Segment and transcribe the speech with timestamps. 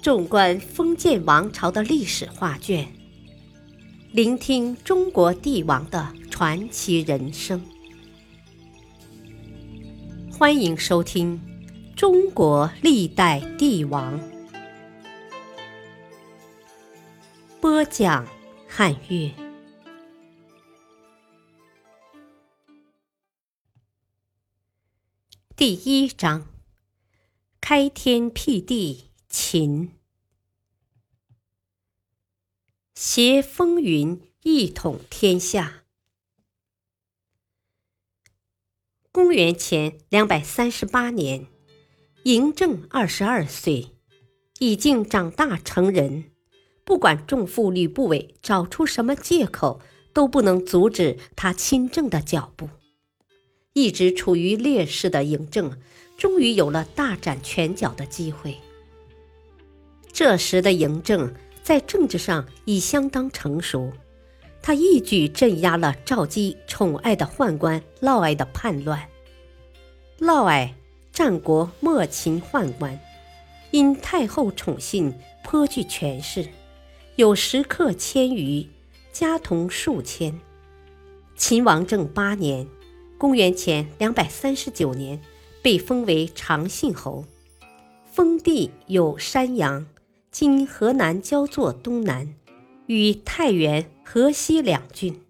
[0.00, 2.86] 纵观封建王朝的历史画卷，
[4.12, 7.60] 聆听中国帝王的传奇人生。
[10.30, 11.40] 欢迎收听
[11.96, 14.18] 《中国历代帝王》，
[17.60, 18.24] 播讲
[18.68, 19.34] 汉乐。
[25.56, 26.46] 第一章：
[27.60, 29.07] 开天辟地。
[29.30, 29.92] 秦
[32.94, 35.84] 携风云一统天下。
[39.12, 41.46] 公元前两百三十八年，
[42.24, 43.90] 嬴政二十二岁，
[44.60, 46.32] 已经长大成人。
[46.86, 49.82] 不管重父吕不韦找出什么借口，
[50.14, 52.70] 都不能阻止他亲政的脚步。
[53.74, 55.78] 一直处于劣势的嬴政，
[56.16, 58.58] 终于有了大展拳脚的机会。
[60.12, 63.92] 这时的嬴政在政治上已相当成熟，
[64.62, 69.08] 他一举镇压了赵姬宠爱的宦官嫪毐的叛乱。
[70.18, 70.70] 嫪毐，
[71.12, 72.98] 战国末秦宦官，
[73.70, 76.48] 因太后宠信，颇具权势，
[77.16, 78.66] 有食客千余，
[79.12, 80.40] 家童数千。
[81.36, 82.66] 秦王政八年
[83.16, 85.20] （公元前两百三十九年），
[85.62, 87.24] 被封为长信侯，
[88.10, 89.86] 封地有山阳。
[90.40, 92.36] 今河南焦作东南，
[92.86, 95.20] 与太原、河西两郡。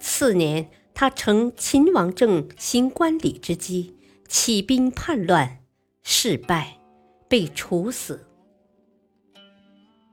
[0.00, 3.94] 次年，他乘秦王政行官礼之机，
[4.26, 5.58] 起兵叛乱，
[6.02, 6.78] 事败，
[7.28, 8.26] 被处死。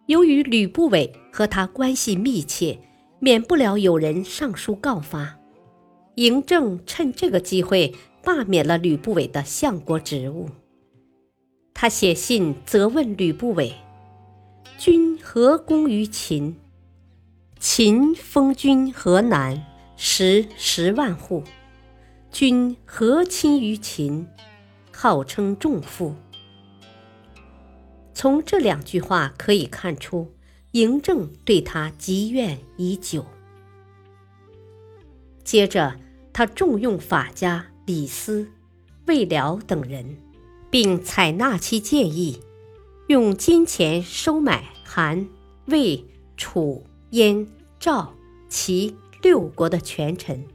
[0.08, 2.80] 由于吕不韦和他关系密切，
[3.20, 5.40] 免不了有人上书告发。
[6.18, 10.50] 嬴政趁这个机会罢免了吕不韦的相国职务。
[11.78, 13.76] 他写信责问吕不韦
[14.80, 16.56] ：“君何功于秦？
[17.60, 19.62] 秦封君河南，
[19.98, 21.44] 食十万户。
[22.32, 24.26] 君何亲于秦？
[24.94, 26.16] 号称重父。”
[28.16, 30.34] 从这两句话可以看出，
[30.72, 33.26] 嬴政对他积怨已久。
[35.44, 36.00] 接着，
[36.32, 38.50] 他重用法家李斯、
[39.08, 40.18] 魏辽等人。
[40.76, 42.42] 并采纳其建议，
[43.08, 45.26] 用金钱收买韩、
[45.68, 46.04] 魏、
[46.36, 47.48] 楚、燕、
[47.80, 48.14] 赵、
[48.50, 50.46] 齐六国的权臣，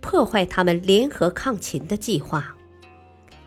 [0.00, 2.56] 破坏他们联合抗秦的计划，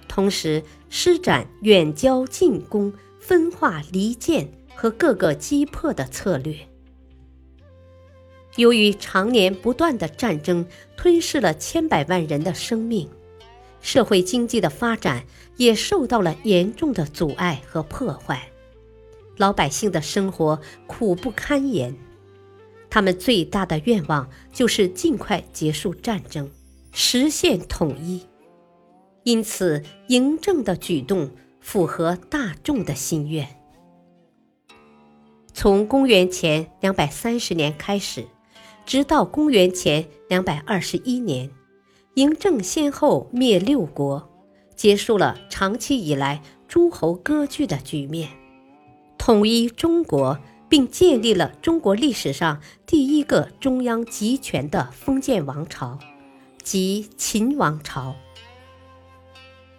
[0.07, 6.55] 同时施展远交近攻、分化离间和各个击破的策略。
[8.55, 13.09] 由于常年不断的战争吞噬了千百万人的生命。
[13.83, 15.25] 社会经济的发展
[15.57, 18.49] 也受到了严重的阻碍和破坏，
[19.37, 21.95] 老百姓的生活苦不堪言。
[22.89, 26.49] 他们最大的愿望就是尽快结束战争，
[26.91, 28.25] 实现统一。
[29.23, 31.29] 因此，嬴政的举动
[31.59, 33.47] 符合大众的心愿。
[35.53, 38.25] 从公元前两百三十年开始，
[38.85, 41.51] 直到公元前两百二十一年。
[42.15, 44.29] 嬴政先后灭六国，
[44.75, 48.29] 结束了长期以来诸侯割据的局面，
[49.17, 50.37] 统一中国，
[50.69, 55.97] 并建立了中国历史上第一个中央集权的封建王朝，
[56.61, 58.15] 即秦王朝。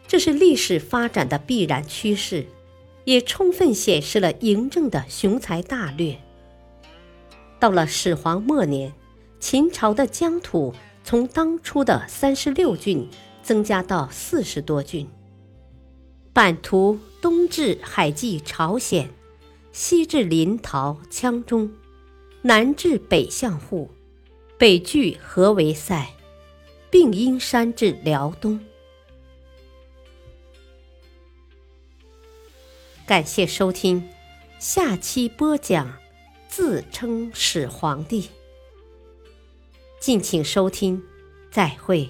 [0.08, 2.46] 这是历史发展的必然趋势，
[3.04, 6.18] 也充分显示了嬴政的雄才大略。
[7.60, 8.92] 到了始皇末年，
[9.38, 10.74] 秦朝的疆土。
[11.04, 13.06] 从当初的三十六郡
[13.42, 15.06] 增加到四十多郡，
[16.32, 19.10] 版图东至海济朝鲜，
[19.70, 21.70] 西至临洮羌中，
[22.40, 23.90] 南至北向户，
[24.56, 26.08] 北距河为塞，
[26.90, 28.58] 并阴山至辽东。
[33.06, 34.08] 感谢收听，
[34.58, 35.98] 下期播讲
[36.48, 38.30] 自称始皇帝。
[40.04, 41.02] 敬请收听，
[41.50, 42.06] 再会。